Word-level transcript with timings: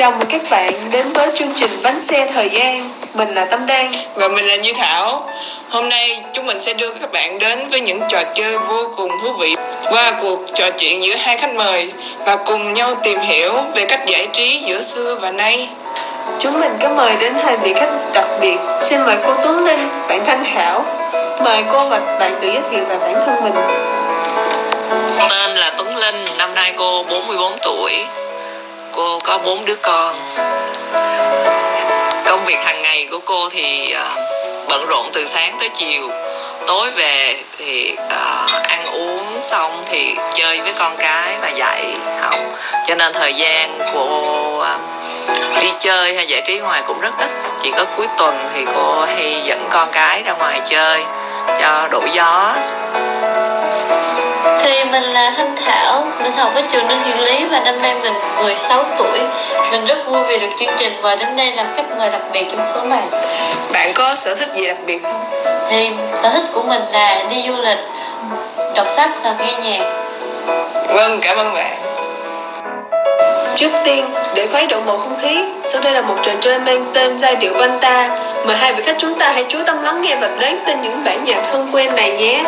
Chào 0.00 0.10
mừng 0.10 0.28
các 0.28 0.40
bạn 0.50 0.72
đến 0.92 1.12
với 1.12 1.28
chương 1.34 1.52
trình 1.56 1.70
Bánh 1.82 2.00
xe 2.00 2.30
thời 2.34 2.48
gian. 2.48 2.90
Mình 3.14 3.34
là 3.34 3.44
Tâm 3.44 3.66
Đan. 3.66 3.90
Và 4.14 4.28
mình 4.28 4.46
là 4.46 4.56
Như 4.56 4.72
Thảo. 4.72 5.28
Hôm 5.68 5.88
nay 5.88 6.22
chúng 6.32 6.46
mình 6.46 6.60
sẽ 6.60 6.74
đưa 6.74 6.94
các 6.94 7.12
bạn 7.12 7.38
đến 7.38 7.68
với 7.70 7.80
những 7.80 8.00
trò 8.08 8.22
chơi 8.34 8.58
vô 8.58 8.90
cùng 8.96 9.10
thú 9.22 9.32
vị 9.32 9.54
qua 9.90 10.12
cuộc 10.22 10.38
trò 10.54 10.70
chuyện 10.70 11.04
giữa 11.04 11.14
hai 11.14 11.36
khách 11.36 11.54
mời 11.54 11.92
và 12.24 12.36
cùng 12.36 12.74
nhau 12.74 12.94
tìm 13.02 13.18
hiểu 13.18 13.52
về 13.74 13.86
cách 13.86 14.00
giải 14.06 14.28
trí 14.32 14.62
giữa 14.66 14.80
xưa 14.80 15.14
và 15.14 15.30
nay. 15.30 15.68
Chúng 16.38 16.60
mình 16.60 16.72
có 16.82 16.88
mời 16.88 17.12
đến 17.20 17.34
hai 17.44 17.56
vị 17.56 17.72
khách 17.72 17.92
đặc 18.14 18.26
biệt. 18.40 18.56
Xin 18.82 19.00
mời 19.06 19.16
cô 19.26 19.32
Tuấn 19.42 19.64
Linh, 19.64 19.80
bạn 20.08 20.24
Thanh 20.26 20.44
Thảo. 20.54 20.84
Mời 21.44 21.62
cô 21.72 21.88
và 21.88 22.00
bạn 22.20 22.38
tự 22.42 22.48
giới 22.48 22.62
thiệu 22.70 22.84
về 22.88 22.98
bản 22.98 23.14
thân 23.26 23.44
mình. 23.44 23.54
Tên 25.30 25.54
là 25.54 25.72
Tuấn 25.78 25.96
Linh, 25.96 26.24
năm 26.38 26.54
nay 26.54 26.72
cô 26.76 27.02
44 27.02 27.58
tuổi. 27.62 28.04
Cô 28.94 29.18
có 29.24 29.38
bốn 29.38 29.64
đứa 29.64 29.74
con. 29.74 30.16
Công 32.26 32.44
việc 32.44 32.58
hàng 32.64 32.82
ngày 32.82 33.06
của 33.10 33.18
cô 33.24 33.48
thì 33.48 33.92
à, 33.92 34.14
bận 34.68 34.86
rộn 34.88 35.10
từ 35.12 35.26
sáng 35.26 35.56
tới 35.58 35.68
chiều. 35.68 36.10
Tối 36.66 36.90
về 36.90 37.36
thì 37.58 37.96
à, 38.08 38.46
ăn 38.62 38.84
uống 38.84 39.40
xong 39.50 39.84
thì 39.90 40.14
chơi 40.34 40.60
với 40.60 40.72
con 40.78 40.96
cái 40.98 41.34
và 41.40 41.48
dạy 41.48 41.84
học. 42.20 42.34
Cho 42.86 42.94
nên 42.94 43.12
thời 43.12 43.34
gian 43.34 43.78
cô 43.94 44.58
à, 44.58 44.78
đi 45.60 45.72
chơi 45.80 46.14
hay 46.14 46.26
giải 46.26 46.42
trí 46.46 46.58
ngoài 46.58 46.82
cũng 46.86 47.00
rất 47.00 47.12
ít. 47.18 47.30
Chỉ 47.62 47.70
có 47.76 47.84
cuối 47.96 48.06
tuần 48.18 48.50
thì 48.54 48.64
cô 48.74 49.04
hay 49.04 49.40
dẫn 49.44 49.66
con 49.70 49.88
cái 49.92 50.22
ra 50.22 50.32
ngoài 50.32 50.60
chơi 50.64 51.04
cho 51.60 51.88
đổi 51.90 52.10
gió 52.12 52.54
thì 54.58 54.84
mình 54.84 55.02
là 55.02 55.32
Thanh 55.36 55.56
Thảo, 55.56 56.04
mình 56.22 56.32
học 56.32 56.52
ở 56.54 56.62
trường 56.72 56.88
Đô 56.88 56.94
Thị 57.04 57.24
Lý 57.24 57.44
và 57.44 57.60
năm 57.64 57.82
nay 57.82 57.94
mình 58.02 58.12
16 58.42 58.84
tuổi. 58.98 59.18
Mình 59.72 59.86
rất 59.86 59.98
vui 60.06 60.22
vì 60.28 60.38
được 60.38 60.50
chương 60.58 60.74
trình 60.76 60.92
mời 61.02 61.16
đến 61.16 61.36
đây 61.36 61.52
làm 61.52 61.66
khách 61.76 61.98
mời 61.98 62.10
đặc 62.10 62.22
biệt 62.32 62.44
trong 62.50 62.66
số 62.74 62.82
này. 62.82 63.02
Bạn 63.72 63.90
có 63.94 64.14
sở 64.14 64.34
thích 64.34 64.48
gì 64.54 64.66
đặc 64.66 64.76
biệt 64.86 64.98
không? 65.02 65.24
Thì 65.70 65.90
sở 66.22 66.30
thích 66.30 66.44
của 66.52 66.62
mình 66.62 66.82
là 66.92 67.24
đi 67.30 67.44
du 67.48 67.56
lịch, 67.56 67.78
đọc 68.74 68.86
sách 68.96 69.10
và 69.22 69.34
nghe 69.38 69.52
nhạc. 69.52 69.84
Vâng, 70.88 71.20
cảm 71.22 71.36
ơn 71.36 71.54
bạn. 71.54 71.76
Trước 73.54 73.70
tiên, 73.84 74.04
để 74.34 74.46
khuấy 74.46 74.66
động 74.66 74.82
bầu 74.86 74.98
không 74.98 75.18
khí, 75.22 75.44
sau 75.64 75.82
đây 75.82 75.92
là 75.92 76.00
một 76.00 76.14
trò 76.22 76.32
chơi 76.40 76.58
mang 76.58 76.86
tên 76.92 77.18
giai 77.18 77.36
điệu 77.36 77.52
Vanta. 77.54 78.10
Mời 78.44 78.56
hai 78.56 78.72
vị 78.72 78.82
khách 78.86 78.96
chúng 78.98 79.18
ta 79.18 79.32
hãy 79.32 79.44
chú 79.48 79.58
tâm 79.66 79.82
lắng 79.82 80.02
nghe 80.02 80.16
và 80.16 80.28
đoán 80.40 80.62
tên 80.66 80.82
những 80.82 81.04
bản 81.04 81.24
nhạc 81.24 81.40
thân 81.52 81.68
quen 81.72 81.94
này 81.96 82.10
nhé. 82.10 82.44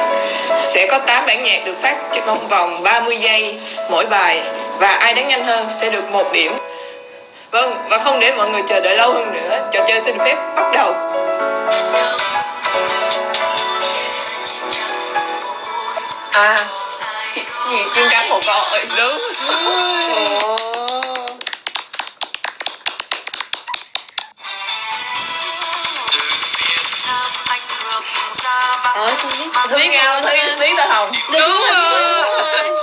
Sẽ 0.60 0.86
có 0.90 0.98
8 0.98 1.26
bản 1.26 1.42
nhạc 1.42 1.62
được 1.64 1.82
phát 1.82 1.96
trong 2.12 2.48
vòng 2.48 2.82
30 2.82 3.16
giây 3.16 3.58
mỗi 3.90 4.06
bài 4.06 4.42
và 4.78 4.88
ai 4.88 5.14
đánh 5.14 5.28
nhanh 5.28 5.44
hơn 5.44 5.66
sẽ 5.80 5.90
được 5.90 6.10
một 6.10 6.32
điểm. 6.32 6.52
Vâng, 7.50 7.78
và 7.90 7.98
không 7.98 8.20
để 8.20 8.32
mọi 8.32 8.48
người 8.48 8.62
chờ 8.68 8.80
đợi 8.80 8.96
lâu 8.96 9.12
hơn 9.12 9.32
nữa, 9.32 9.68
trò 9.72 9.84
chơi 9.86 10.00
xin 10.04 10.18
phép 10.18 10.36
bắt 10.56 10.72
đầu. 10.72 10.94
À, 16.32 16.56
gì 17.70 17.82
chim 17.94 18.04
cánh 18.10 18.28
một 18.28 18.40
con 18.46 18.64
ơi, 18.64 18.84
đúng. 18.96 19.18
Ờ, 29.02 29.16
tôi 29.22 29.30
biết. 29.38 29.50
Tiếng 29.76 29.90
Ngao, 29.90 30.20
tiếng, 30.22 30.44
tiếng 30.60 30.76
tà 30.76 30.86
hồng. 30.86 31.12
Đúng 31.32 31.60
rồi. 31.72 32.76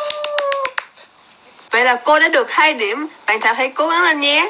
Vậy 1.71 1.83
là 1.83 1.95
cô 2.03 2.19
đã 2.19 2.27
được 2.27 2.51
2 2.51 2.73
điểm. 2.73 3.07
Bạn 3.25 3.39
Thảo 3.39 3.53
hãy 3.53 3.71
cố 3.75 3.87
gắng 3.87 4.03
lên 4.03 4.19
nhé. 4.19 4.49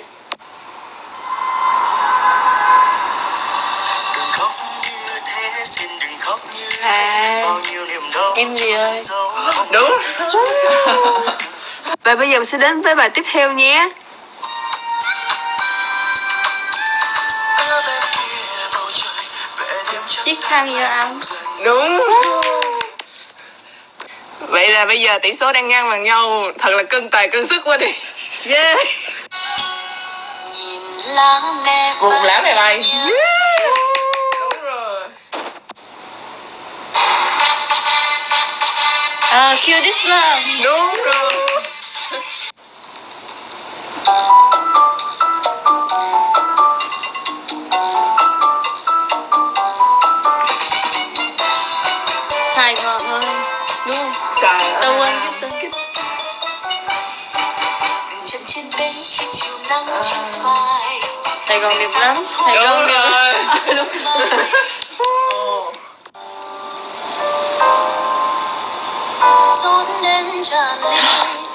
khóc 4.37 4.51
như 4.81 5.19
thế 5.25 5.63
xin 5.65 5.89
đừng 6.01 6.19
khóc 6.19 6.39
như 6.55 6.67
À, 6.81 7.41
bao 7.45 7.59
nhiêu 7.71 7.85
niềm 7.85 8.01
đau 8.15 8.33
em 8.35 8.55
gì 8.55 8.71
ơi? 8.71 9.01
Đúng. 9.71 9.91
Và 12.03 12.15
bây 12.15 12.29
giờ 12.29 12.39
mình 12.39 12.45
sẽ 12.45 12.57
đến 12.57 12.81
với 12.81 12.95
bài 12.95 13.09
tiếp 13.09 13.23
theo 13.31 13.51
nhé. 13.51 13.89
Chiếc 20.25 20.41
khăn 20.41 20.69
yêu 20.69 20.87
ấm. 20.87 21.19
Đúng. 21.65 21.99
Vậy 24.39 24.69
là 24.69 24.85
bây 24.85 25.01
giờ 25.01 25.19
tỷ 25.21 25.33
số 25.35 25.51
đang 25.51 25.67
ngang 25.67 25.89
bằng 25.89 26.03
nhau, 26.03 26.51
thật 26.59 26.69
là 26.69 26.83
cân 26.83 27.09
tài 27.09 27.27
cân 27.27 27.47
sức 27.47 27.61
quá 27.65 27.77
đi. 27.77 27.87
Yeah. 28.45 28.79
nhìn 30.53 30.81
lá 31.05 31.41
me 31.65 31.91
Vùng 31.99 32.23
lá 32.23 32.41
mè 32.41 32.55
bay. 32.55 32.83
Đúng 34.39 34.63
rồi. 34.63 35.01
Ờ, 39.31 39.55
Kill 39.65 39.83
This 39.83 40.05
Love. 40.05 40.41
Đúng 40.63 40.88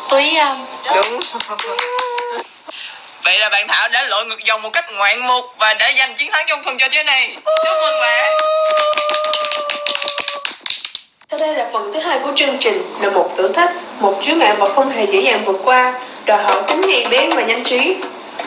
Túy 0.08 0.36
âm. 0.36 0.56
Đúng. 0.94 1.20
Vậy 3.24 3.38
là 3.38 3.48
bạn 3.48 3.68
Thảo 3.68 3.88
đã 3.88 4.02
lội 4.02 4.26
ngược 4.26 4.44
dòng 4.44 4.62
một 4.62 4.70
cách 4.72 4.84
ngoạn 4.92 5.26
mục 5.26 5.44
và 5.58 5.74
đã 5.74 5.92
giành 5.98 6.14
chiến 6.14 6.30
thắng 6.32 6.44
trong 6.46 6.62
phần 6.64 6.76
trò 6.76 6.88
chơi 6.88 7.04
này. 7.04 7.36
Chúc 7.44 7.74
mừng 7.82 8.00
bạn. 8.00 8.32
Sau 11.30 11.40
đây 11.40 11.54
là 11.54 11.66
phần 11.72 11.92
thứ 11.94 12.00
hai 12.00 12.18
của 12.24 12.30
chương 12.36 12.56
trình 12.60 12.94
là 13.00 13.10
một 13.10 13.30
thử 13.36 13.48
thách, 13.48 13.70
một 14.00 14.20
chướng 14.24 14.38
ngại 14.38 14.54
vật 14.54 14.72
không 14.74 14.90
hề 14.90 15.06
dễ 15.06 15.20
dàng 15.20 15.44
vượt 15.44 15.60
qua, 15.64 15.94
đòi 16.24 16.42
hỏi 16.42 16.62
tính 16.68 16.80
nhạy 16.80 17.06
bén 17.10 17.30
và 17.30 17.42
nhanh 17.42 17.64
trí. 17.64 17.96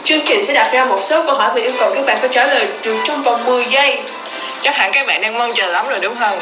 Chương 0.03 0.21
trình 0.27 0.43
sẽ 0.43 0.53
đặt 0.53 0.69
ra 0.73 0.85
một 0.85 0.99
số 1.03 1.23
câu 1.25 1.35
hỏi 1.35 1.51
và 1.55 1.61
yêu 1.61 1.71
cầu 1.79 1.91
các 1.95 2.05
bạn 2.05 2.17
phải 2.19 2.29
trả 2.31 2.47
lời 2.47 2.67
được 2.83 2.97
trong 3.05 3.23
vòng 3.23 3.45
10 3.45 3.65
giây. 3.65 3.99
Chắc 4.61 4.77
hẳn 4.77 4.91
các 4.91 5.07
bạn 5.07 5.21
đang 5.21 5.39
mong 5.39 5.53
chờ 5.53 5.67
lắm 5.67 5.87
rồi 5.87 5.99
đúng 5.99 6.15
không? 6.19 6.39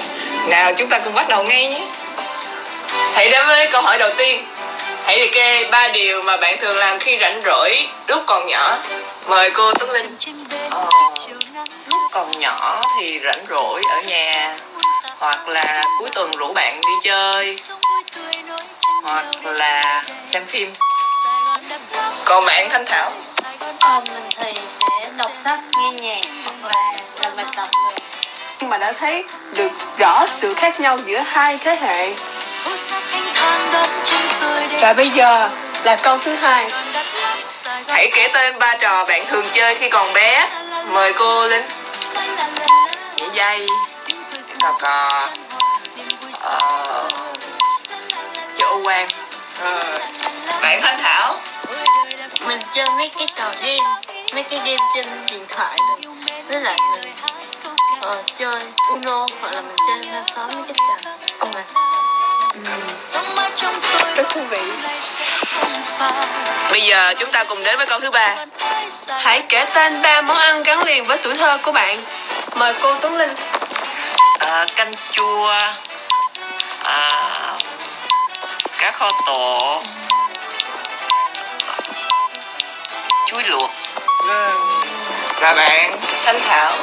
Nào 0.47 0.73
chúng 0.73 0.89
ta 0.89 0.99
cùng 0.99 1.13
bắt 1.13 1.29
đầu 1.29 1.44
ngay 1.44 1.67
nhé. 1.67 1.81
Hãy 3.15 3.29
đến 3.29 3.47
với 3.47 3.67
câu 3.71 3.81
hỏi 3.81 3.97
đầu 3.97 4.09
tiên. 4.17 4.45
Hãy 5.03 5.19
liệt 5.19 5.33
kê 5.33 5.63
ba 5.71 5.87
điều 5.87 6.21
mà 6.21 6.37
bạn 6.37 6.57
thường 6.61 6.77
làm 6.77 6.99
khi 6.99 7.17
rảnh 7.17 7.41
rỗi 7.45 7.87
lúc 8.07 8.23
còn 8.25 8.47
nhỏ. 8.47 8.77
Mời 9.27 9.49
cô 9.49 9.71
Tuấn 9.73 9.91
Linh. 9.91 10.17
Ờ, 10.69 10.85
lúc 11.87 12.01
còn 12.11 12.39
nhỏ 12.39 12.81
thì 12.99 13.19
rảnh 13.25 13.45
rỗi 13.49 13.81
ở 13.89 14.01
nhà 14.01 14.57
hoặc 15.19 15.47
là 15.47 15.83
cuối 15.99 16.09
tuần 16.13 16.31
rủ 16.31 16.53
bạn 16.53 16.81
đi 16.81 16.93
chơi 17.03 17.57
hoặc 19.03 19.25
là 19.43 20.03
xem 20.31 20.45
phim 20.47 20.73
Còn 22.25 22.45
bạn 22.45 22.69
Thanh 22.69 22.85
Thảo. 22.85 23.11
Ờ, 23.79 24.01
mình 24.07 24.29
thì 24.37 24.53
sẽ 24.79 25.09
đọc 25.17 25.31
sách, 25.43 25.59
nghe 25.77 25.91
nhạc 25.91 26.25
hoặc 26.43 26.73
là 26.73 26.91
làm 27.21 27.35
bài 27.35 27.45
tập. 27.55 27.67
Nhưng 28.59 28.69
mà 28.69 28.77
đã 28.77 28.91
thấy 28.91 29.23
được 29.53 29.71
rõ 29.97 30.25
sự 30.27 30.53
khác 30.53 30.79
nhau 30.79 30.97
giữa 31.05 31.19
hai 31.19 31.57
thế 31.57 31.75
hệ. 31.75 32.13
Và 34.81 34.93
bây 34.93 35.09
giờ 35.09 35.49
là 35.83 35.95
câu 35.95 36.17
thứ 36.17 36.35
hai. 36.35 36.69
Hãy 37.88 38.12
kể 38.15 38.29
tên 38.33 38.59
ba 38.59 38.77
trò 38.77 39.06
bạn 39.06 39.25
thường 39.27 39.45
chơi 39.53 39.75
khi 39.75 39.89
còn 39.89 40.13
bé. 40.13 40.50
Mời 40.91 41.13
cô 41.13 41.45
Linh. 41.45 41.65
nhảy 43.17 43.29
dây 43.33 43.67
cò 44.62 44.73
cò 44.81 45.27
ờ, 46.41 46.59
chơi 48.57 48.68
ô 48.69 48.81
quan 48.83 49.07
Rồi. 49.63 50.00
Bạn 50.61 50.81
Thanh 50.81 51.00
Thảo. 51.01 51.39
Mình 52.47 52.59
chơi 52.73 52.89
mấy 52.89 53.09
cái 53.18 53.27
trò 53.35 53.51
game, 53.61 53.89
mấy 54.33 54.44
cái 54.44 54.59
game 54.65 54.83
trên 54.95 55.06
điện 55.31 55.45
thoại 55.50 55.77
rồi. 55.89 56.15
Với 56.50 56.61
lại 56.61 56.77
mình 56.91 57.13
ờ, 58.01 58.23
chơi 58.39 58.61
Uno 58.89 59.27
hoặc 59.41 59.53
là 59.53 59.61
mình 59.61 59.75
chơi 59.88 60.13
ma 60.13 60.23
xóm 60.35 60.50
mấy 60.56 60.63
cái 60.68 60.75
trò. 61.03 61.11
Mà 61.53 61.61
Rất 64.16 64.30
thú 64.30 64.42
vị. 64.50 64.62
Bây 66.72 66.81
giờ 66.81 67.13
chúng 67.18 67.31
ta 67.31 67.44
cùng 67.44 67.63
đến 67.63 67.78
với 67.78 67.86
câu 67.86 68.00
thứ 68.00 68.12
ba. 68.12 68.36
Hãy 69.10 69.44
kể 69.50 69.66
tên 69.74 70.02
ba 70.02 70.22
món 70.22 70.38
ăn 70.38 70.63
gắn 70.63 70.84
liền 70.84 71.06
với 71.06 71.18
tuổi 71.18 71.34
thơ 71.38 71.57
của 71.63 71.72
bạn. 71.72 72.04
Mời 72.56 72.74
cô 72.81 72.96
Tuấn 73.02 73.18
Linh. 73.18 73.36
Ờ, 74.40 74.66
canh 74.75 74.92
chua 75.12 75.54
à, 76.84 77.57
cá 78.80 78.92
kho 78.92 79.12
tổ 79.25 79.84
chuối 83.28 83.44
luộc. 83.44 83.72
Và 85.40 85.54
bạn 85.54 86.00
Thanh 86.25 86.40
Thảo 86.48 86.74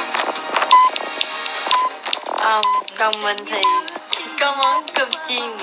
Ờ, 2.43 2.61
còn 2.97 3.21
mình 3.21 3.37
thì 3.45 3.61
có 4.43 4.51
món 4.51 4.83
cơm 4.93 5.09
chiên 5.27 5.57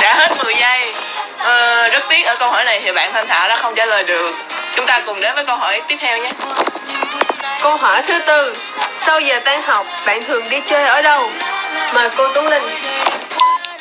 đã 0.00 0.14
hết 0.14 0.44
10 0.44 0.54
giây. 0.54 0.94
Ờ, 1.38 1.88
rất 1.88 2.02
tiếc 2.08 2.26
ở 2.26 2.36
câu 2.36 2.50
hỏi 2.50 2.64
này 2.64 2.80
thì 2.84 2.92
bạn 2.92 3.12
Thanh 3.12 3.26
Thảo 3.28 3.48
đã 3.48 3.56
không 3.56 3.74
trả 3.74 3.86
lời 3.86 4.04
được. 4.04 4.34
Chúng 4.76 4.86
ta 4.86 5.02
cùng 5.06 5.20
đến 5.20 5.34
với 5.34 5.44
câu 5.44 5.56
hỏi 5.56 5.82
tiếp 5.88 5.96
theo 6.00 6.18
nhé. 6.18 6.32
Câu 7.60 7.76
hỏi 7.76 8.02
thứ 8.02 8.20
tư. 8.26 8.54
Sau 8.96 9.20
giờ 9.20 9.40
tan 9.44 9.62
học, 9.62 9.86
bạn 10.06 10.24
thường 10.24 10.44
đi 10.50 10.60
chơi 10.70 10.84
ở 10.84 11.02
đâu? 11.02 11.30
Mời 11.94 12.10
cô 12.16 12.28
Tuấn 12.34 12.46
Linh. 12.48 12.68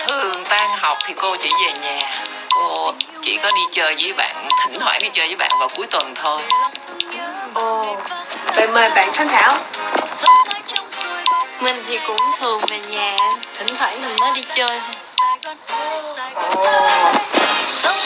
thường 0.08 0.46
tan 0.50 0.70
học 0.80 0.98
thì 1.06 1.14
cô 1.18 1.36
chỉ 1.36 1.50
về 1.66 1.74
nhà 1.82 2.24
cô 2.56 2.94
chỉ 3.22 3.38
có 3.44 3.52
đi 3.52 3.62
chơi 3.72 3.96
với 4.02 4.14
bạn 4.14 4.50
thỉnh 4.64 4.80
thoảng 4.80 5.02
đi 5.02 5.10
chơi 5.14 5.28
với 5.28 5.36
bạn 5.36 5.52
vào 5.60 5.70
cuối 5.76 5.88
tuần 5.92 6.14
thôi 6.16 6.42
Ồ, 7.54 7.98
vậy 8.56 8.68
mời 8.76 8.90
bạn 8.90 9.10
Thanh 9.14 9.28
Thảo. 9.28 9.58
Mình 11.60 11.84
thì 11.88 12.00
cũng 12.08 12.18
thường 12.40 12.62
về 12.70 12.80
nhà 12.90 13.18
Thỉnh 13.58 13.76
thoảng 13.78 14.02
mình 14.02 14.16
mới 14.20 14.32
đi 14.36 14.44
chơi 14.56 14.80
thôi 14.86 14.96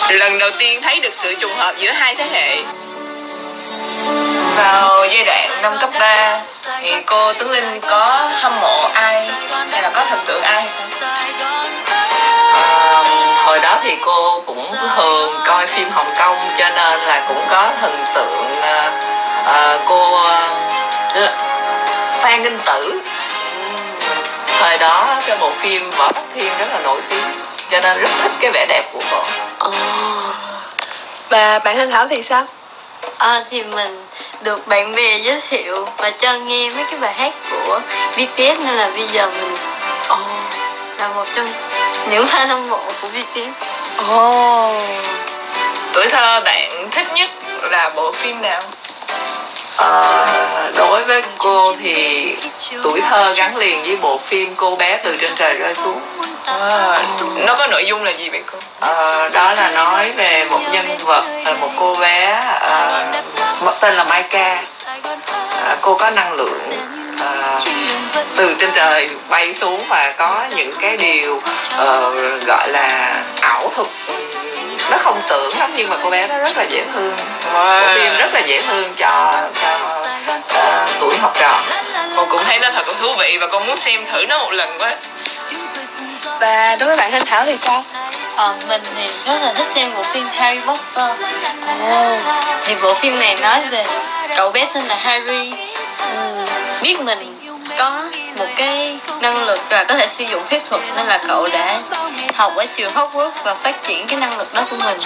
Lần 0.09 0.39
đầu 0.39 0.49
tiên 0.59 0.81
thấy 0.81 0.99
được 0.99 1.13
sự 1.13 1.35
trùng 1.35 1.55
hợp 1.55 1.73
giữa 1.77 1.91
hai 1.91 2.15
thế 2.15 2.25
hệ. 2.31 2.63
Vào 4.55 5.05
giai 5.05 5.25
đoạn 5.25 5.61
năm 5.61 5.77
cấp 5.81 5.89
3 5.99 6.41
thì 6.79 6.91
cô 7.05 7.33
Tuấn 7.33 7.51
Linh 7.51 7.79
có 7.81 8.29
hâm 8.41 8.59
mộ 8.61 8.89
ai 8.93 9.29
hay 9.71 9.81
là 9.81 9.89
có 9.89 10.05
thần 10.09 10.19
tượng 10.27 10.41
ai 10.41 10.65
không? 10.67 10.97
à, 12.53 13.03
hồi 13.45 13.59
đó 13.59 13.79
thì 13.83 13.95
cô 14.05 14.43
cũng 14.45 14.57
thường 14.95 15.39
coi 15.45 15.67
phim 15.67 15.89
hồng 15.89 16.13
kông 16.17 16.37
cho 16.57 16.69
nên 16.69 16.99
là 16.99 17.25
cũng 17.27 17.45
có 17.49 17.71
thần 17.81 18.05
tượng 18.15 18.61
à, 18.61 19.06
à, 19.47 19.77
cô 19.87 20.15
à, 20.15 20.49
phan 22.21 22.43
ninh 22.43 22.59
tử 22.65 23.01
thời 24.59 24.77
đó 24.77 25.19
cái 25.27 25.37
bộ 25.41 25.51
phim 25.57 25.91
võ 25.91 26.11
tắc 26.11 26.23
thiên 26.35 26.51
rất 26.59 26.67
là 26.73 26.79
nổi 26.83 27.01
tiếng 27.09 27.25
cho 27.71 27.79
nên 27.81 28.01
rất 28.01 28.09
thích 28.21 28.31
cái 28.39 28.51
vẻ 28.51 28.65
đẹp 28.69 28.83
của 28.93 29.01
cô 29.11 29.23
Ồ. 29.59 29.71
Và 31.29 31.59
bạn 31.59 31.77
Thanh 31.77 31.89
Thảo 31.89 32.07
thì 32.07 32.21
sao? 32.21 32.45
À, 33.17 33.43
thì 33.49 33.63
mình 33.63 34.05
được 34.41 34.67
bạn 34.67 34.95
bè 34.95 35.17
giới 35.17 35.41
thiệu 35.49 35.87
và 35.97 36.11
cho 36.11 36.33
nghe 36.33 36.69
mấy 36.69 36.85
cái 36.91 36.99
bài 36.99 37.13
hát 37.13 37.33
của 37.51 37.79
BTS 38.11 38.59
nên 38.59 38.75
là 38.75 38.89
bây 38.95 39.07
giờ 39.07 39.31
mình 39.41 39.55
Ồ. 40.07 40.17
là 40.99 41.07
một 41.07 41.25
trong 41.35 41.47
những 42.09 42.25
fan 42.25 42.47
hâm 42.47 42.69
mộ 42.69 42.81
của 43.01 43.07
BTS. 43.07 43.67
Ồ. 44.09 44.81
Tuổi 45.93 46.09
thơ 46.09 46.41
bạn 46.45 46.89
thích 46.91 47.07
nhất 47.13 47.29
là 47.71 47.89
bộ 47.95 48.11
phim 48.11 48.41
nào? 48.41 48.61
Ờ, 49.77 50.71
đối 50.77 51.03
với 51.03 51.23
cô 51.37 51.75
thì 51.83 52.35
tuổi 52.83 53.01
thơ 53.09 53.33
gắn 53.37 53.57
liền 53.57 53.83
với 53.83 53.95
bộ 53.95 54.17
phim 54.17 54.55
cô 54.55 54.75
bé 54.75 54.97
từ 55.03 55.17
trên 55.17 55.31
trời 55.35 55.53
rơi 55.53 55.75
xuống 55.75 55.99
À, 56.45 56.99
nó 57.45 57.55
có 57.55 57.67
nội 57.67 57.85
dung 57.85 58.03
là 58.03 58.11
gì 58.11 58.29
vậy 58.29 58.43
cô? 58.51 58.57
Ờ, 58.79 59.29
đó 59.29 59.53
là 59.53 59.71
nói 59.71 60.11
về 60.11 60.45
một 60.45 60.59
nhân 60.71 60.97
vật 60.97 61.25
là 61.45 61.53
một 61.53 61.69
cô 61.79 61.95
bé 61.95 62.41
ờ, 62.61 63.05
một 63.61 63.71
tên 63.81 63.93
là 63.95 64.03
Maika 64.03 64.61
Ờ, 65.67 65.77
cô 65.81 65.93
có 65.95 66.09
năng 66.09 66.33
lượng 66.33 66.57
ờ, 67.19 67.59
từ 68.35 68.55
trên 68.59 68.69
trời 68.75 69.09
bay 69.29 69.53
xuống 69.53 69.83
và 69.87 70.13
có 70.17 70.41
những 70.55 70.73
cái 70.81 70.97
điều 70.97 71.41
ờ, 71.77 72.11
gọi 72.45 72.67
là 72.67 73.15
ảo 73.41 73.69
thuật 73.75 73.87
nó 74.91 74.97
không 74.97 75.21
tưởng 75.29 75.57
lắm 75.59 75.71
nhưng 75.75 75.89
mà 75.89 75.95
cô 76.03 76.09
bé 76.09 76.27
đó 76.27 76.37
rất 76.37 76.57
là 76.57 76.63
dễ 76.63 76.85
thương 76.93 77.13
bộ 77.53 77.79
phim 77.95 78.11
rất 78.17 78.33
là 78.33 78.39
dễ 78.39 78.61
thương 78.61 78.93
cho 78.97 79.33
cho 79.61 79.79
ờ, 80.47 80.87
tuổi 80.99 81.17
học 81.17 81.33
trò 81.39 81.61
Con 82.15 82.29
cũng 82.29 82.43
thấy 82.43 82.59
nó 82.59 82.69
thật 82.71 82.87
là 82.87 82.93
thú 83.01 83.13
vị 83.19 83.37
và 83.41 83.47
con 83.47 83.67
muốn 83.67 83.75
xem 83.75 84.05
thử 84.11 84.25
nó 84.25 84.37
một 84.37 84.51
lần 84.51 84.77
quá. 84.79 84.95
Và 86.39 86.75
đối 86.75 86.87
với 86.87 86.97
bạn 86.97 87.11
Thanh 87.11 87.25
Thảo 87.25 87.45
thì 87.45 87.57
sao? 87.57 87.83
Ờ, 88.35 88.55
mình 88.67 88.81
thì 88.95 89.07
rất 89.25 89.41
là 89.41 89.53
thích 89.53 89.67
xem 89.75 89.91
bộ 89.95 90.03
phim 90.03 90.27
Harry 90.27 90.59
Potter. 90.59 91.09
Ồ, 91.91 92.17
thì 92.65 92.75
bộ 92.81 92.93
phim 92.93 93.19
này 93.19 93.37
nói 93.41 93.61
về 93.69 93.85
cậu 94.35 94.51
bé 94.51 94.67
tên 94.73 94.85
là 94.85 94.95
Harry 94.95 95.53
ừm, 95.99 96.45
biết 96.81 96.99
mình 96.99 97.39
có 97.77 98.01
một 98.37 98.47
cái 98.55 98.97
năng 99.21 99.45
lực 99.45 99.59
và 99.69 99.83
có 99.83 99.95
thể 99.95 100.07
sử 100.07 100.23
dụng 100.23 100.43
phép 100.49 100.59
thuật 100.69 100.81
nên 100.95 101.07
là 101.07 101.19
cậu 101.27 101.47
đã 101.53 101.79
học 102.35 102.53
ở 102.55 102.65
trường 102.65 102.91
Hogwarts 102.93 103.31
và 103.43 103.55
phát 103.55 103.83
triển 103.83 104.07
cái 104.07 104.19
năng 104.19 104.37
lực 104.37 104.47
đó 104.53 104.61
của 104.69 104.77
mình. 104.85 104.97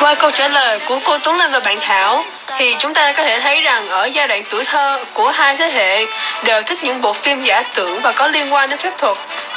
Qua 0.00 0.14
câu 0.14 0.30
trả 0.30 0.48
lời 0.48 0.78
của 0.88 0.98
cô 1.04 1.18
Tuấn 1.18 1.36
Linh 1.36 1.52
và 1.52 1.60
bạn 1.60 1.78
Thảo 1.80 2.24
thì 2.58 2.76
chúng 2.78 2.94
ta 2.94 3.12
có 3.12 3.22
thể 3.22 3.40
thấy 3.40 3.62
rằng 3.62 3.88
ở 3.88 4.04
giai 4.04 4.28
đoạn 4.28 4.42
tuổi 4.50 4.64
thơ 4.64 5.04
của 5.12 5.30
hai 5.30 5.56
thế 5.56 5.70
hệ 5.70 6.06
đều 6.44 6.62
thích 6.62 6.78
những 6.84 7.00
bộ 7.00 7.12
phim 7.12 7.44
giả 7.44 7.62
tưởng 7.74 8.00
và 8.00 8.12
có 8.12 8.26
liên 8.26 8.54
quan 8.54 8.70
đến 8.70 8.78
phép 8.78 8.92
thuật 8.98 9.16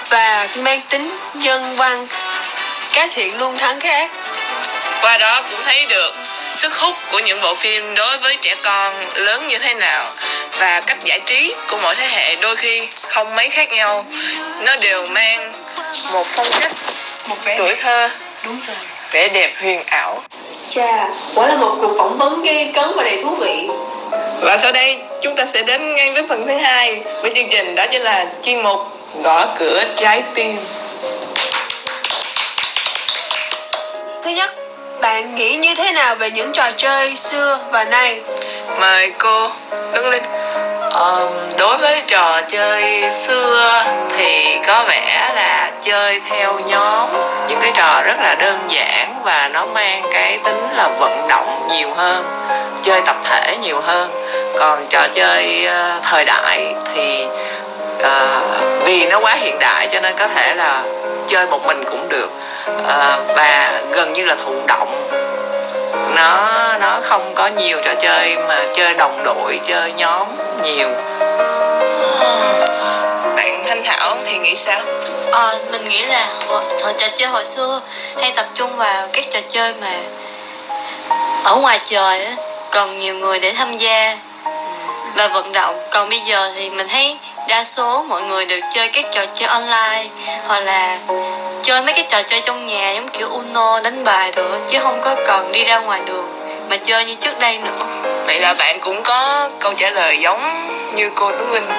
và 0.09 0.47
mang 0.55 0.81
tính 0.89 1.17
nhân 1.33 1.75
văn 1.75 2.07
cái 2.93 3.07
thiện 3.11 3.37
luôn 3.37 3.57
thắng 3.57 3.79
cái 3.79 3.91
ác. 3.91 4.11
Qua 5.01 5.17
đó 5.17 5.41
cũng 5.51 5.59
thấy 5.65 5.85
được 5.85 6.15
sức 6.55 6.77
hút 6.77 6.95
của 7.11 7.19
những 7.19 7.41
bộ 7.41 7.55
phim 7.55 7.95
đối 7.95 8.17
với 8.17 8.37
trẻ 8.41 8.55
con 8.63 8.93
lớn 9.13 9.47
như 9.47 9.57
thế 9.57 9.73
nào 9.73 10.07
và 10.59 10.79
cách 10.79 10.97
giải 11.03 11.19
trí 11.25 11.55
của 11.69 11.77
mỗi 11.81 11.95
thế 11.95 12.07
hệ 12.07 12.35
đôi 12.35 12.55
khi 12.55 12.87
không 13.07 13.35
mấy 13.35 13.49
khác 13.49 13.71
nhau. 13.71 14.05
Nó 14.65 14.75
đều 14.81 15.05
mang 15.05 15.53
một 16.11 16.27
phong 16.27 16.47
cách 16.61 16.71
một 17.27 17.35
vẻ 17.43 17.55
tuổi 17.57 17.75
thơ, 17.75 18.09
đúng 18.45 18.59
rồi 18.67 18.75
vẻ 19.11 19.29
đẹp 19.29 19.51
huyền 19.61 19.83
ảo. 19.85 20.21
Chà, 20.69 21.07
quả 21.35 21.47
là 21.47 21.55
một 21.55 21.75
cuộc 21.81 21.97
phỏng 21.97 22.17
vấn 22.17 22.43
gây 22.43 22.71
cấn 22.73 22.91
và 22.95 23.03
đầy 23.03 23.23
thú 23.23 23.35
vị 23.35 23.67
Và 24.41 24.57
sau 24.57 24.71
đây 24.71 24.97
chúng 25.21 25.35
ta 25.35 25.45
sẽ 25.45 25.61
đến 25.61 25.93
ngay 25.93 26.11
với 26.11 26.23
phần 26.29 26.47
thứ 26.47 26.53
hai 26.53 27.01
với 27.21 27.31
chương 27.35 27.49
trình 27.51 27.75
đó 27.75 27.85
chính 27.91 28.01
là 28.01 28.25
chuyên 28.43 28.63
mục 28.63 28.79
gõ 29.23 29.45
cửa 29.59 29.83
trái 29.95 30.23
tim. 30.33 30.57
Thứ 34.23 34.29
nhất, 34.29 34.49
bạn 35.01 35.35
nghĩ 35.35 35.55
như 35.55 35.75
thế 35.75 35.91
nào 35.91 36.15
về 36.15 36.31
những 36.31 36.51
trò 36.53 36.71
chơi 36.71 37.15
xưa 37.15 37.59
và 37.71 37.83
nay? 37.83 38.19
Mời 38.79 39.11
cô 39.17 39.49
Ưng 39.93 40.09
Linh. 40.09 40.23
Ờ, 40.97 41.29
đối 41.57 41.77
với 41.77 42.01
trò 42.07 42.41
chơi 42.51 43.03
xưa 43.27 43.83
thì 44.17 44.57
có 44.67 44.85
vẻ 44.87 45.31
là 45.35 45.71
chơi 45.83 46.21
theo 46.29 46.59
nhóm. 46.59 47.09
Những 47.47 47.59
cái 47.61 47.71
trò 47.75 48.01
rất 48.05 48.15
là 48.19 48.35
đơn 48.39 48.59
giản 48.69 49.21
và 49.23 49.49
nó 49.53 49.65
mang 49.65 50.01
cái 50.13 50.39
tính 50.43 50.67
là 50.75 50.87
vận 50.99 51.27
động 51.27 51.67
nhiều 51.69 51.89
hơn 51.95 52.25
chơi 52.83 53.01
tập 53.05 53.15
thể 53.23 53.57
nhiều 53.61 53.81
hơn. 53.81 54.11
Còn 54.59 54.85
trò 54.89 55.07
chơi 55.13 55.67
uh, 55.67 56.03
thời 56.03 56.25
đại 56.25 56.75
thì 56.93 57.25
uh, 57.99 58.83
vì 58.83 59.05
nó 59.05 59.19
quá 59.19 59.33
hiện 59.33 59.59
đại 59.59 59.87
cho 59.91 59.99
nên 59.99 60.13
có 60.17 60.27
thể 60.27 60.55
là 60.55 60.81
chơi 61.27 61.45
một 61.45 61.65
mình 61.65 61.83
cũng 61.83 62.09
được. 62.09 62.29
Uh, 62.69 63.35
và 63.35 63.81
gần 63.91 64.13
như 64.13 64.25
là 64.25 64.35
thụ 64.45 64.53
động 64.67 65.07
nó 66.15 66.75
nó 66.81 66.99
không 67.03 67.33
có 67.35 67.47
nhiều 67.47 67.81
trò 67.85 67.93
chơi 68.01 68.37
mà 68.47 68.65
chơi 68.75 68.93
đồng 68.93 69.23
đội 69.23 69.59
chơi 69.67 69.91
nhóm 69.91 70.27
nhiều 70.63 70.87
Bạn 73.35 73.63
Thanh 73.67 73.81
Thảo 73.85 74.17
thì 74.25 74.37
nghĩ 74.37 74.55
sao? 74.55 74.81
Ờ, 75.31 75.59
mình 75.71 75.89
nghĩ 75.89 76.05
là 76.05 76.27
hồi, 76.47 76.63
hồi 76.83 76.93
trò 76.97 77.07
chơi 77.17 77.27
hồi 77.27 77.45
xưa 77.45 77.81
hay 78.21 78.31
tập 78.35 78.45
trung 78.55 78.77
vào 78.77 79.07
các 79.13 79.25
trò 79.31 79.39
chơi 79.49 79.73
mà 79.81 79.99
ở 81.43 81.55
ngoài 81.55 81.79
trời 81.85 82.25
á, 82.25 82.35
còn 82.71 82.99
nhiều 82.99 83.15
người 83.15 83.39
để 83.39 83.53
tham 83.53 83.77
gia 83.77 84.17
và 85.15 85.27
vận 85.27 85.51
động 85.51 85.79
còn 85.91 86.09
bây 86.09 86.19
giờ 86.19 86.51
thì 86.55 86.69
mình 86.69 86.87
thấy 86.87 87.17
đa 87.47 87.63
số 87.63 88.03
mọi 88.03 88.21
người 88.21 88.45
được 88.45 88.59
chơi 88.73 88.87
các 88.87 89.05
trò 89.11 89.25
chơi 89.25 89.49
online 89.49 90.05
hoặc 90.47 90.59
là 90.59 90.99
chơi 91.67 91.81
mấy 91.81 91.93
cái 91.93 92.05
trò 92.09 92.21
chơi 92.21 92.41
trong 92.45 92.65
nhà 92.65 92.91
giống 92.91 93.07
kiểu 93.07 93.29
uno 93.29 93.79
đánh 93.79 94.03
bài 94.03 94.31
rồi 94.35 94.59
chứ 94.69 94.79
không 94.79 95.01
có 95.01 95.15
còn 95.27 95.51
đi 95.51 95.63
ra 95.63 95.79
ngoài 95.79 96.01
đường 96.05 96.25
mà 96.69 96.77
chơi 96.77 97.05
như 97.05 97.15
trước 97.15 97.39
đây 97.39 97.57
nữa 97.57 97.85
Vậy 98.25 98.39
là 98.41 98.53
bạn 98.59 98.79
cũng 98.79 99.03
có 99.03 99.49
câu 99.59 99.73
trả 99.73 99.89
lời 99.89 100.17
giống 100.19 100.41
như 100.95 101.09
cô 101.15 101.31
Tuấn 101.31 101.51
Linh. 101.51 101.69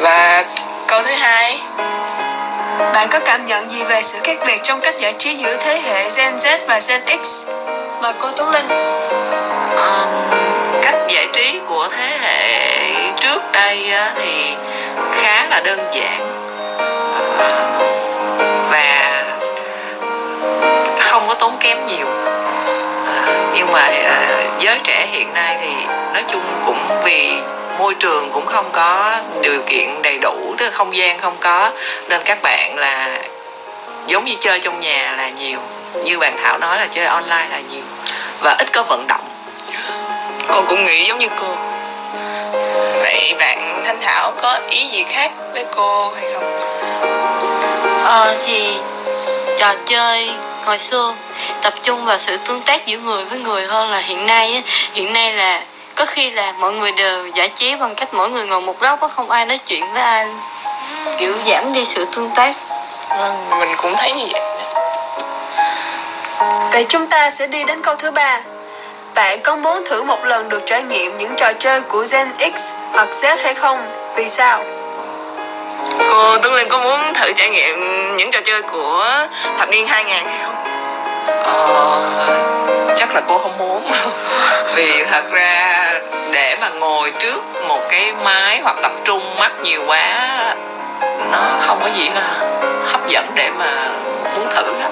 Và 0.00 0.44
câu 0.86 1.02
thứ 1.02 1.12
hai, 1.12 1.58
Bạn 2.94 3.08
có 3.10 3.18
cảm 3.18 3.46
nhận 3.46 3.70
gì 3.70 3.82
về 3.82 4.02
sự 4.02 4.18
khác 4.24 4.36
biệt 4.46 4.60
trong 4.62 4.80
cách 4.80 4.94
giải 4.98 5.14
trí 5.18 5.34
giữa 5.34 5.56
thế 5.60 5.80
hệ 5.80 6.08
Gen 6.16 6.36
Z 6.36 6.58
và 6.66 6.80
Gen 6.88 7.24
X? 7.24 7.46
Mời 8.02 8.12
cô 8.18 8.28
Tuấn 8.36 8.50
Linh. 8.50 8.68
Ờ, 9.76 10.06
cách 10.82 10.98
giải 11.08 11.26
trí 11.32 11.60
của 11.68 11.88
thế 11.96 12.18
hệ 12.20 12.90
trước 13.20 13.42
đây 13.52 13.90
thì 14.16 14.54
khá 15.14 15.46
là 15.50 15.60
đơn 15.64 15.78
giản 15.92 16.42
Ờ, 17.38 18.01
và 18.72 19.24
không 20.98 21.28
có 21.28 21.34
tốn 21.34 21.56
kém 21.60 21.86
nhiều. 21.86 22.06
À, 23.06 23.50
nhưng 23.54 23.72
mà 23.72 23.80
à, 23.80 24.44
giới 24.58 24.78
trẻ 24.84 25.06
hiện 25.10 25.34
nay 25.34 25.56
thì 25.60 25.72
nói 26.12 26.24
chung 26.28 26.42
cũng 26.66 26.86
vì 27.04 27.32
môi 27.78 27.94
trường 27.94 28.30
cũng 28.32 28.46
không 28.46 28.70
có 28.72 29.16
điều 29.40 29.62
kiện 29.66 30.02
đầy 30.02 30.18
đủ 30.18 30.54
tức 30.58 30.64
là 30.64 30.70
không 30.70 30.96
gian 30.96 31.20
không 31.20 31.36
có 31.40 31.70
nên 32.08 32.20
các 32.24 32.42
bạn 32.42 32.78
là 32.78 33.18
giống 34.06 34.24
như 34.24 34.34
chơi 34.40 34.60
trong 34.60 34.80
nhà 34.80 35.14
là 35.16 35.28
nhiều. 35.28 35.58
Như 36.04 36.18
bạn 36.18 36.36
thảo 36.42 36.58
nói 36.58 36.78
là 36.78 36.86
chơi 36.90 37.06
online 37.06 37.46
là 37.50 37.60
nhiều. 37.70 37.84
Và 38.40 38.56
ít 38.58 38.72
có 38.72 38.82
vận 38.82 39.06
động. 39.06 39.28
Con 40.48 40.66
cũng 40.68 40.84
nghĩ 40.84 41.04
giống 41.04 41.18
như 41.18 41.28
cô. 41.36 41.56
Vậy 43.02 43.34
bạn 43.38 43.82
thanh 43.84 44.00
thảo 44.02 44.32
có 44.42 44.58
ý 44.68 44.86
gì 44.86 45.04
khác 45.08 45.32
với 45.52 45.64
cô 45.76 46.10
hay 46.10 46.24
không? 46.34 47.91
Ờ 48.04 48.34
thì 48.46 48.76
trò 49.56 49.74
chơi 49.86 50.30
hồi 50.64 50.78
xưa 50.78 51.14
tập 51.62 51.74
trung 51.82 52.04
vào 52.04 52.18
sự 52.18 52.36
tương 52.36 52.60
tác 52.60 52.86
giữa 52.86 52.98
người 52.98 53.24
với 53.24 53.38
người 53.38 53.66
hơn 53.66 53.90
là 53.90 53.98
hiện 53.98 54.26
nay 54.26 54.54
á. 54.54 54.60
Hiện 54.92 55.12
nay 55.12 55.32
là 55.32 55.62
có 55.94 56.04
khi 56.04 56.30
là 56.30 56.52
mọi 56.52 56.72
người 56.72 56.92
đều 56.92 57.26
giải 57.26 57.48
trí 57.48 57.74
bằng 57.76 57.94
cách 57.94 58.14
mỗi 58.14 58.30
người 58.30 58.46
ngồi 58.46 58.60
một 58.60 58.80
góc 58.80 59.00
á, 59.00 59.08
không 59.08 59.30
ai 59.30 59.46
nói 59.46 59.58
chuyện 59.58 59.84
với 59.92 60.02
ai. 60.02 60.26
Kiểu 61.18 61.32
giảm 61.46 61.72
đi 61.72 61.84
sự 61.84 62.04
tương 62.04 62.30
tác. 62.30 62.54
vâng 63.08 63.50
mình 63.60 63.68
cũng 63.76 63.94
thấy 63.96 64.12
như 64.12 64.24
vậy 64.32 64.40
Vậy 66.72 66.84
chúng 66.88 67.06
ta 67.06 67.30
sẽ 67.30 67.46
đi 67.46 67.64
đến 67.64 67.82
câu 67.82 67.96
thứ 67.96 68.10
ba. 68.10 68.40
Bạn 69.14 69.40
có 69.42 69.56
muốn 69.56 69.84
thử 69.88 70.02
một 70.02 70.24
lần 70.24 70.48
được 70.48 70.62
trải 70.66 70.82
nghiệm 70.82 71.18
những 71.18 71.34
trò 71.36 71.52
chơi 71.52 71.80
của 71.80 72.06
Gen 72.10 72.28
X 72.38 72.72
hoặc 72.92 73.08
Z 73.12 73.36
hay 73.42 73.54
không? 73.54 73.78
Vì 74.14 74.28
sao? 74.28 74.64
Cô 76.12 76.38
Tuấn 76.42 76.54
Linh 76.54 76.68
có 76.68 76.78
muốn 76.78 77.14
thử 77.14 77.32
trải 77.32 77.50
nghiệm 77.50 77.76
những 78.16 78.30
trò 78.30 78.40
chơi 78.44 78.62
của 78.62 79.26
thập 79.58 79.68
niên 79.68 79.86
2000 79.86 80.26
hay 80.26 80.38
không 80.42 80.54
Ờ, 81.44 82.00
chắc 82.96 83.14
là 83.14 83.20
cô 83.28 83.38
không 83.38 83.58
muốn 83.58 83.92
vì 84.74 85.04
thật 85.10 85.24
ra 85.32 85.92
để 86.30 86.56
mà 86.60 86.68
ngồi 86.68 87.12
trước 87.18 87.42
một 87.68 87.80
cái 87.90 88.12
máy 88.24 88.60
hoặc 88.62 88.76
tập 88.82 88.92
trung 89.04 89.36
mắt 89.38 89.52
nhiều 89.62 89.82
quá 89.86 90.28
nó 91.30 91.38
không 91.60 91.78
có 91.82 91.88
gì 91.96 92.10
hấp 92.86 93.08
dẫn 93.08 93.26
để 93.34 93.50
mà 93.58 93.88
muốn 94.36 94.48
thử 94.54 94.74
hết 94.80 94.90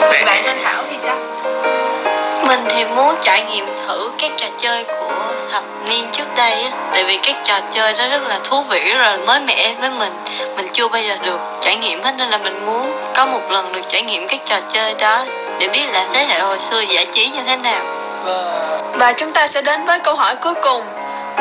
vậy 0.00 0.24
thì 0.26 0.50
sao? 0.64 0.73
Mình 2.64 2.72
thì 2.76 2.84
muốn 2.84 3.14
trải 3.20 3.42
nghiệm 3.42 3.66
thử 3.86 4.10
các 4.18 4.30
trò 4.36 4.46
chơi 4.58 4.84
của 4.84 5.32
thập 5.52 5.62
niên 5.88 6.08
trước 6.12 6.24
đây 6.36 6.62
á 6.62 6.70
Tại 6.92 7.04
vì 7.04 7.18
các 7.22 7.36
trò 7.44 7.60
chơi 7.70 7.92
đó 7.92 8.06
rất 8.10 8.22
là 8.28 8.38
thú 8.44 8.60
vị, 8.60 8.80
là 8.94 9.16
mới 9.26 9.40
mẻ 9.40 9.74
với 9.80 9.90
mình 9.90 10.12
Mình 10.56 10.68
chưa 10.72 10.88
bao 10.88 11.02
giờ 11.02 11.16
được 11.22 11.38
trải 11.60 11.76
nghiệm 11.76 12.02
hết 12.02 12.14
nên 12.18 12.28
là 12.30 12.38
mình 12.38 12.66
muốn 12.66 12.92
có 13.14 13.26
một 13.26 13.50
lần 13.50 13.72
được 13.72 13.80
trải 13.88 14.02
nghiệm 14.02 14.28
các 14.28 14.40
trò 14.46 14.56
chơi 14.72 14.94
đó 14.94 15.24
Để 15.58 15.68
biết 15.68 15.84
là 15.92 16.06
thế 16.12 16.24
hệ 16.24 16.40
hồi 16.40 16.58
xưa 16.58 16.80
giải 16.80 17.06
trí 17.12 17.28
như 17.28 17.40
thế 17.46 17.56
nào. 17.56 17.82
Và 18.92 19.12
chúng 19.12 19.32
ta 19.32 19.46
sẽ 19.46 19.62
đến 19.62 19.84
với 19.84 19.98
câu 19.98 20.14
hỏi 20.14 20.36
cuối 20.36 20.54
cùng. 20.54 20.82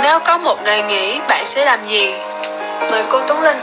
Nếu 0.04 0.20
có 0.20 0.38
một 0.38 0.64
ngày 0.64 0.82
nghỉ, 0.82 1.20
bạn 1.28 1.46
sẽ 1.46 1.66
làm 1.66 1.80
gì? 1.88 2.14
Mời 2.92 3.04
cô 3.10 3.20
Tuấn 3.28 3.42
Linh. 3.42 3.60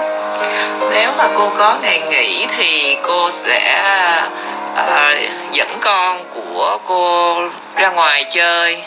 nếu 0.92 1.10
mà 1.18 1.28
cô 1.38 1.50
có 1.58 1.76
ngày 1.82 2.00
nghỉ 2.10 2.46
thì 2.56 2.96
cô 3.06 3.30
sẽ 3.30 3.82
ờ, 4.76 5.14
dẫn 5.52 5.78
con 5.80 6.24
của 6.34 6.78
cô 6.86 7.40
ra 7.76 7.88
ngoài 7.88 8.24
chơi. 8.34 8.82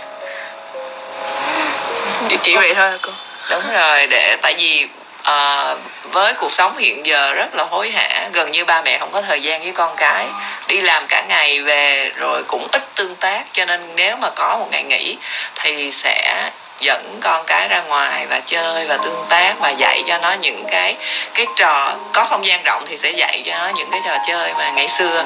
Chỉ, 2.30 2.38
chỉ 2.42 2.56
vậy 2.56 2.74
thôi 2.76 2.92
cô? 3.02 3.12
Đúng 3.50 3.72
rồi 3.74 4.08
để 4.08 4.38
tại 4.42 4.56
vì 4.58 4.88
ờ, 5.24 5.78
với 6.12 6.34
cuộc 6.34 6.52
sống 6.52 6.78
hiện 6.78 7.06
giờ 7.06 7.34
rất 7.34 7.56
là 7.56 7.64
hối 7.64 7.92
hả 7.92 8.30
gần 8.34 8.52
như 8.52 8.66
ba 8.66 8.82
mẹ 8.82 8.98
không 8.98 9.12
có 9.12 9.22
thời 9.22 9.42
gian 9.42 9.64
với 9.64 9.72
con 9.72 9.94
cái. 9.98 10.26
Đi 10.68 10.82
làm 10.82 11.04
cả 11.08 11.24
ngày 11.30 11.62
về 11.62 12.12
rồi 12.16 12.44
cũng 12.48 12.68
ít 12.72 12.96
tương 12.96 13.16
tác 13.16 13.44
cho 13.54 13.66
nên 13.66 13.82
nếu 13.96 14.16
mà 14.16 14.30
có 14.30 14.58
một 14.60 14.68
ngày 14.72 14.84
nghỉ 14.84 15.18
thì 15.56 15.92
sẽ 15.92 16.50
dẫn 16.80 17.20
con 17.22 17.44
cái 17.48 17.68
ra 17.68 17.82
ngoài 17.82 18.26
và 18.30 18.40
chơi 18.46 18.86
và 18.86 18.98
tương 18.98 19.26
tác 19.30 19.54
và 19.60 19.70
dạy 19.70 20.04
cho 20.08 20.18
nó 20.18 20.34
những 20.34 20.64
cái 20.72 20.96
cái 21.34 21.46
trò 21.56 21.96
có 22.14 22.24
không 22.24 22.46
gian 22.46 22.64
rộng 22.64 22.86
thì 22.88 22.98
sẽ 22.98 23.12
dạy 23.12 23.44
cho 23.46 23.58
nó 23.58 23.72
những 23.76 23.92
cái 23.92 24.02
trò 24.06 24.18
chơi 24.28 24.54
mà 24.54 24.72
ngày 24.72 24.88
xưa 24.88 25.24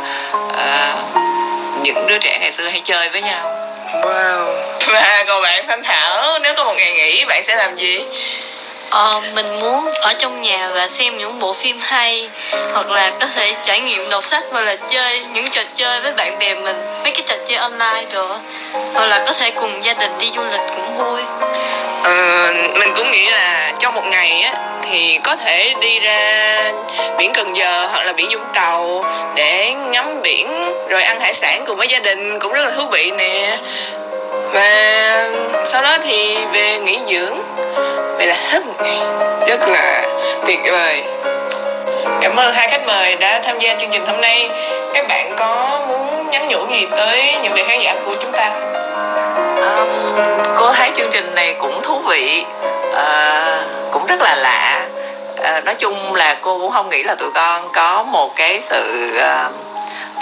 ờ, 0.54 0.96
những 1.82 2.08
đứa 2.08 2.18
trẻ 2.18 2.38
ngày 2.42 2.52
xưa 2.52 2.70
hay 2.70 2.82
chơi 2.84 3.10
với 3.10 3.22
nhau. 3.22 3.68
Wow. 3.94 4.46
Và 4.88 5.24
còn 5.28 5.42
bạn 5.42 5.68
thanh 5.68 5.84
thảo 5.84 6.40
nếu 6.40 6.54
có 6.56 6.64
một 6.64 6.74
ngày 6.78 6.94
nghỉ 6.94 7.26
bạn 7.26 7.44
sẽ 7.44 7.56
làm 7.56 7.76
gì 7.76 8.04
Ờ, 8.90 9.22
mình 9.34 9.60
muốn 9.60 9.92
ở 10.02 10.14
trong 10.14 10.42
nhà 10.42 10.70
và 10.74 10.88
xem 10.88 11.18
những 11.18 11.40
bộ 11.40 11.54
phim 11.54 11.80
hay 11.80 12.30
hoặc 12.74 12.90
là 12.90 13.12
có 13.20 13.26
thể 13.36 13.54
trải 13.66 13.82
nghiệm 13.82 14.10
đọc 14.10 14.24
sách 14.24 14.44
hoặc 14.52 14.62
là 14.62 14.76
chơi 14.76 15.22
những 15.34 15.50
trò 15.50 15.62
chơi 15.76 16.00
với 16.00 16.12
bạn 16.12 16.40
bè 16.40 16.54
mình 16.54 16.76
mấy 17.04 17.12
cái 17.12 17.22
trò 17.28 17.36
chơi 17.48 17.58
online 17.58 18.06
rồi 18.14 18.38
hoặc 18.94 19.06
là 19.06 19.24
có 19.26 19.34
thể 19.34 19.52
cùng 19.52 19.84
gia 19.84 19.94
đình 19.94 20.12
đi 20.20 20.32
du 20.36 20.44
lịch 20.44 20.62
cũng 20.76 20.98
vui. 20.98 21.22
Ờ, 22.04 22.54
mình 22.80 22.94
cũng 22.96 23.12
nghĩ 23.12 23.30
là 23.30 23.72
trong 23.80 23.94
một 23.94 24.06
ngày 24.06 24.42
á 24.42 24.54
thì 24.82 25.20
có 25.24 25.36
thể 25.36 25.74
đi 25.82 26.00
ra 26.00 26.62
biển 27.18 27.32
Cần 27.34 27.58
Giờ 27.58 27.88
hoặc 27.92 28.04
là 28.04 28.14
biển 28.14 28.30
Vũng 28.34 28.46
Tàu 28.54 29.06
để 29.36 29.74
ngắm 29.74 30.22
biển 30.22 30.72
rồi 30.90 31.04
ăn 31.04 31.20
hải 31.20 31.34
sản 31.34 31.64
cùng 31.66 31.78
với 31.78 31.88
gia 31.88 32.00
đình 32.00 32.40
cũng 32.40 32.54
rất 32.54 32.66
là 32.66 32.72
thú 32.72 32.84
vị 32.92 33.12
nè. 33.12 33.58
Và 34.54 35.26
sau 35.66 35.82
đó 35.82 35.98
thì 36.02 36.38
về 36.54 36.80
nghỉ 36.80 37.00
dưỡng 37.08 37.38
rất 39.48 39.68
là 39.68 40.02
tuyệt 40.46 40.60
vời. 40.72 41.04
Cảm 42.22 42.36
ơn 42.36 42.54
hai 42.54 42.68
khách 42.68 42.86
mời 42.88 43.16
đã 43.16 43.42
tham 43.44 43.60
gia 43.60 43.76
chương 43.76 43.90
trình 43.92 44.06
hôm 44.08 44.22
nay. 44.22 44.50
Các 44.94 45.08
bạn 45.08 45.34
có 45.38 45.82
muốn 45.88 46.30
nhắn 46.30 46.48
nhủ 46.48 46.68
gì 46.72 46.88
tới 46.92 47.36
những 47.44 47.54
vị 47.54 47.64
khán 47.68 47.80
giả 47.80 47.96
của 48.06 48.16
chúng 48.22 48.32
ta 48.32 48.50
không? 48.50 48.74
Um, 49.62 49.88
cô 50.58 50.72
thấy 50.74 50.92
chương 50.98 51.10
trình 51.12 51.36
này 51.36 51.56
cũng 51.60 51.82
thú 51.84 52.00
vị. 52.00 52.44
Uh, 52.92 53.92
cũng 53.92 54.06
rất 54.06 54.22
là 54.22 54.36
lạ. 54.36 54.86
Uh, 55.40 55.66
nói 55.66 55.76
chung 55.76 56.16
là 56.16 56.36
cô 56.42 56.60
cũng 56.60 56.72
không 56.72 56.90
nghĩ 56.90 57.04
là 57.04 57.16
tụi 57.16 57.32
con 57.32 57.70
có 57.74 58.04
một 58.04 58.36
cái 58.36 58.62
sự 58.62 59.10
uh, 59.16 59.52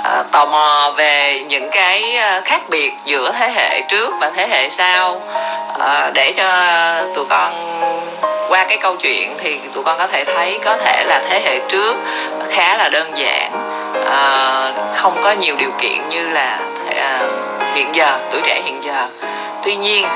ờ, 0.03 0.23
tò 0.31 0.45
mò 0.45 0.93
về 0.97 1.43
những 1.47 1.69
cái 1.69 2.17
khác 2.45 2.61
biệt 2.69 2.91
giữa 3.05 3.31
thế 3.39 3.51
hệ 3.55 3.81
trước 3.81 4.13
và 4.21 4.31
thế 4.35 4.47
hệ 4.47 4.69
sau. 4.69 5.21
Ờ, 5.79 6.11
để 6.13 6.33
cho 6.37 6.45
tụi 7.15 7.25
con 7.29 7.53
qua 8.49 8.65
cái 8.69 8.77
câu 8.77 8.95
chuyện 8.95 9.33
thì 9.37 9.59
tụi 9.73 9.83
con 9.83 9.97
có 9.97 10.07
thể 10.07 10.23
thấy 10.23 10.59
có 10.65 10.77
thể 10.77 11.03
là 11.07 11.21
thế 11.29 11.41
hệ 11.45 11.59
trước 11.69 11.95
khá 12.49 12.77
là 12.77 12.89
đơn 12.89 13.11
giản. 13.15 13.51
À, 14.09 14.71
không 14.95 15.21
có 15.23 15.31
nhiều 15.31 15.55
điều 15.57 15.71
kiện 15.79 16.09
như 16.09 16.29
là 16.29 16.59
à, 16.95 17.19
hiện 17.73 17.95
giờ 17.95 18.19
tuổi 18.31 18.41
trẻ 18.43 18.61
hiện 18.65 18.83
giờ. 18.83 19.07
Tuy 19.63 19.75
nhiên 19.75 20.07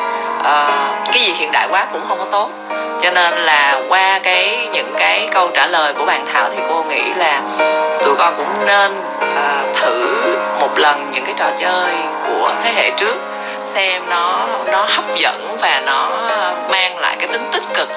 à, 0.44 0.68
cái 1.06 1.24
gì 1.24 1.34
hiện 1.38 1.52
đại 1.52 1.68
quá 1.70 1.88
cũng 1.92 2.02
không 2.08 2.20
có 2.20 2.26
tốt. 2.32 2.50
Cho 3.02 3.12
nên 3.12 3.34
là 3.34 3.82
qua 3.90 4.20
cái 4.24 4.68
những 4.74 4.94
cái 5.00 5.30
câu 5.32 5.50
trả 5.54 5.68
lời 5.68 5.94
của 5.94 6.06
bạn 6.06 6.26
thảo 6.34 6.50
thì 6.56 6.62
cô 6.70 6.84
nghĩ 6.84 7.04
là 7.18 7.42
tụi 8.04 8.16
con 8.16 8.34
cũng 8.38 8.66
nên 8.66 8.92
à, 9.36 9.64
thử 9.74 10.16
một 10.60 10.78
lần 10.78 11.12
những 11.14 11.26
cái 11.26 11.34
trò 11.38 11.46
chơi 11.60 11.92
của 12.28 12.52
thế 12.64 12.72
hệ 12.76 12.92
trước 12.92 13.16
xem 13.74 14.02
nó 14.10 14.48
nó 14.72 14.86
hấp 14.90 15.16
dẫn 15.16 15.58
và 15.62 15.82
nó 15.86 16.10
mang 16.70 16.98
lại 16.98 17.16
cái 17.20 17.28
tính 17.28 17.50
tích 17.52 17.64
cực 17.74 17.90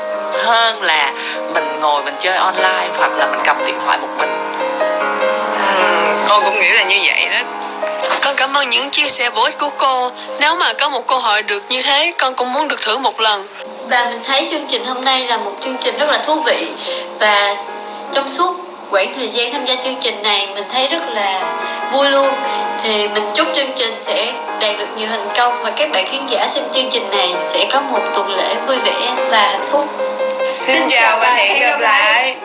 hơn 0.45 0.83
là 0.83 1.13
mình 1.55 1.81
ngồi 1.81 2.03
mình 2.03 2.15
chơi 2.19 2.37
online 2.37 2.89
hoặc 2.97 3.11
là 3.17 3.27
mình 3.27 3.41
cầm 3.45 3.57
điện 3.67 3.75
thoại 3.85 3.99
một 3.99 4.09
mình 4.19 4.31
con 6.29 6.43
cũng 6.45 6.59
nghĩ 6.59 6.71
là 6.71 6.83
như 6.83 6.99
vậy 7.07 7.29
đó 7.31 7.39
Con 8.25 8.37
cảm 8.37 8.57
ơn 8.57 8.69
những 8.69 8.91
chia 8.91 9.09
sẻ 9.09 9.31
bổ 9.31 9.43
ích 9.43 9.59
của 9.59 9.71
cô. 9.79 10.11
Nếu 10.41 10.55
mà 10.55 10.73
có 10.73 10.89
một 10.89 11.07
cơ 11.07 11.17
hội 11.17 11.43
được 11.43 11.63
như 11.69 11.83
thế, 11.83 12.13
con 12.19 12.35
cũng 12.35 12.53
muốn 12.53 12.69
được 12.69 12.81
thử 12.83 12.99
một 12.99 13.21
lần. 13.21 13.47
và 13.89 14.05
mình 14.11 14.21
thấy 14.25 14.49
chương 14.51 14.67
trình 14.69 14.85
hôm 14.85 15.05
nay 15.05 15.27
là 15.27 15.37
một 15.37 15.53
chương 15.65 15.77
trình 15.81 15.99
rất 15.99 16.11
là 16.11 16.19
thú 16.19 16.41
vị 16.41 16.69
và 17.21 17.57
trong 18.13 18.31
suốt 18.31 18.57
quãng 18.91 19.13
thời 19.17 19.29
gian 19.29 19.53
tham 19.53 19.65
gia 19.65 19.75
chương 19.75 19.97
trình 20.01 20.23
này 20.23 20.49
mình 20.55 20.65
thấy 20.73 20.89
rất 20.89 21.09
là 21.09 21.41
vui 21.93 22.09
luôn 22.09 22.29
thì 22.83 23.09
mình 23.09 23.25
chúc 23.35 23.47
chương 23.57 23.71
trình 23.77 23.95
sẽ 24.01 24.33
đạt 24.61 24.79
được 24.79 24.87
nhiều 24.97 25.09
thành 25.11 25.29
công 25.37 25.63
và 25.63 25.71
các 25.71 25.91
bạn 25.93 26.07
khán 26.07 26.27
giả 26.27 26.49
xem 26.49 26.65
chương 26.75 26.91
trình 26.93 27.11
này 27.11 27.35
sẽ 27.41 27.67
có 27.73 27.81
một 27.81 28.01
tuần 28.15 28.37
lễ 28.37 28.55
vui 28.67 28.77
vẻ 28.79 29.15
và 29.31 29.51
hạnh 29.51 29.67
phúc. 29.67 29.85
Xin 30.51 30.83
chào 30.89 31.19
và 31.19 31.35
hẹn 31.35 31.61
gặp 31.61 31.81
lại 31.81 32.37